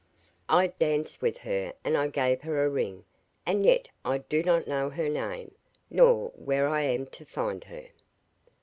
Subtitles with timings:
[0.49, 3.05] I danced with her and I gave her a ring,
[3.45, 5.53] and yet I do not know her name,
[5.91, 7.85] nor where I am to find her.